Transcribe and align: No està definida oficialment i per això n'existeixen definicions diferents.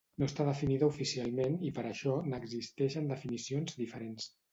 No 0.21 0.27
està 0.27 0.45
definida 0.45 0.87
oficialment 0.93 1.57
i 1.67 1.69
per 1.75 1.83
això 1.89 2.15
n'existeixen 2.31 3.13
definicions 3.13 3.77
diferents. 3.83 4.27